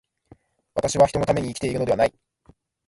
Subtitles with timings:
[0.73, 2.13] 私は人のために生きているのではない。